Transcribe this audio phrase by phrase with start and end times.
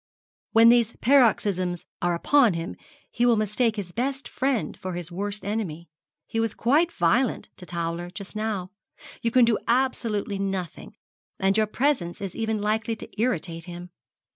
[0.51, 2.75] 'When these paroxysms are upon him
[3.11, 5.89] he will mistake his best friend for his worst enemy
[6.25, 8.71] he was quite violent to Towler just now.
[9.21, 10.95] You can do absolutely nothing,
[11.37, 13.91] and your presence is even likely to irritate him.